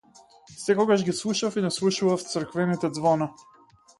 Секогаш 0.61 1.01
ги 1.09 1.13
слушав 1.17 1.59
и 1.59 1.63
наслушував 1.67 2.25
црквените 2.31 2.93
ѕвона. 2.95 3.31